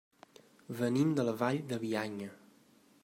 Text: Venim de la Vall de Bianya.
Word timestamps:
Venim 0.79 1.11
de 1.19 1.25
la 1.27 1.35
Vall 1.43 1.61
de 1.73 1.79
Bianya. 1.85 2.31